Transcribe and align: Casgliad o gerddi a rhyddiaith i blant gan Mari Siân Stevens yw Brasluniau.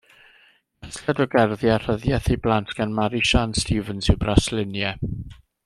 Casgliad 0.85 1.19
o 1.25 1.27
gerddi 1.33 1.69
a 1.73 1.75
rhyddiaith 1.83 2.31
i 2.37 2.39
blant 2.47 2.73
gan 2.79 2.97
Mari 3.01 3.23
Siân 3.33 3.55
Stevens 3.63 4.11
yw 4.15 4.17
Brasluniau. 4.25 5.15